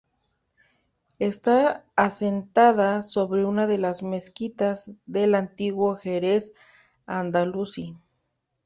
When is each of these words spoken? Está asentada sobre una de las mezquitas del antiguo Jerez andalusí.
Está 1.19 1.85
asentada 1.95 3.03
sobre 3.03 3.45
una 3.45 3.67
de 3.67 3.77
las 3.77 4.01
mezquitas 4.01 4.93
del 5.05 5.35
antiguo 5.35 5.95
Jerez 5.95 6.55
andalusí. 7.05 7.95